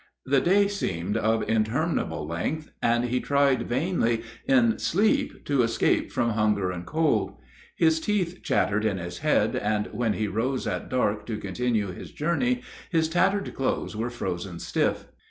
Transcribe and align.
The 0.25 0.41
day 0.41 0.67
seemed 0.67 1.15
of 1.15 1.47
interminable 1.47 2.25
length, 2.25 2.71
and 2.81 3.03
he 3.05 3.19
tried 3.19 3.67
vainly 3.67 4.23
in 4.47 4.79
sleep 4.79 5.45
to 5.45 5.61
escape 5.61 6.11
from 6.11 6.31
hunger 6.31 6.71
and 6.71 6.87
cold. 6.87 7.35
His 7.75 7.99
teeth 7.99 8.39
chattered 8.41 8.83
in 8.83 8.97
his 8.97 9.19
head, 9.19 9.55
and 9.55 9.85
when 9.91 10.13
he 10.13 10.27
rose 10.27 10.65
at 10.65 10.89
dark 10.89 11.27
to 11.27 11.37
continue 11.37 11.91
his 11.91 12.11
journey 12.11 12.63
his 12.89 13.09
tattered 13.09 13.53
clothes 13.53 13.95
were 13.95 14.09
frozen 14.09 14.57
stiff. 14.57 15.05